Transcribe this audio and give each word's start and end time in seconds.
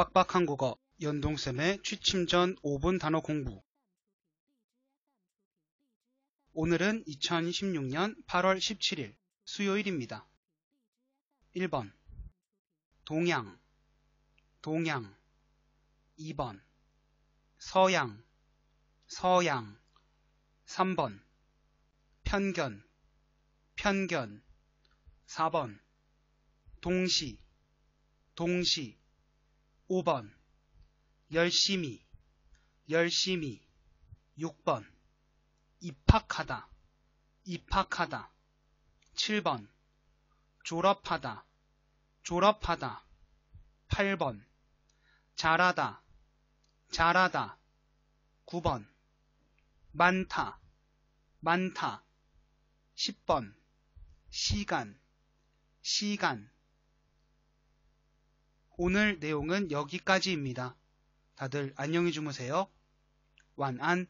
빡빡한 0.00 0.46
국어 0.46 0.78
연동쌤의 1.02 1.82
취침 1.82 2.26
전 2.26 2.56
5분 2.62 2.98
단어 2.98 3.20
공부. 3.20 3.62
오늘은 6.54 7.04
2016년 7.04 8.24
8월 8.24 8.56
17일 8.56 9.14
수요일입니다. 9.44 10.26
1번. 11.54 11.92
동양. 13.04 13.60
동양. 14.62 15.14
2번. 16.18 16.62
서양. 17.58 18.24
서양. 19.06 19.78
3번. 20.64 21.22
편견. 22.24 22.82
편견. 23.76 24.42
4번. 25.26 25.78
동시. 26.80 27.38
동시 28.34 28.99
5번 29.90 30.32
열심히 31.32 32.00
열심히. 32.88 33.60
6번 34.38 34.88
입학하다 35.80 36.68
입학하다. 37.44 38.30
7번 39.16 39.68
졸업하다 40.62 41.44
졸업하다. 42.22 43.04
8번 43.88 44.40
잘하다 45.34 46.02
잘하다. 46.92 47.58
9번 48.46 48.86
많다 49.90 50.60
많다. 51.40 52.04
10번 52.94 53.52
시간 54.30 55.00
시간 55.82 56.48
오늘 58.82 59.18
내용은 59.20 59.70
여기까지입니다. 59.70 60.74
다들 61.34 61.74
안녕히 61.76 62.12
주무세요. 62.12 62.66
완안 63.54 64.06